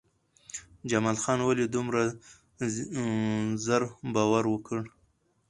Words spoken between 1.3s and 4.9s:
ولې دومره زر باور وکړ؟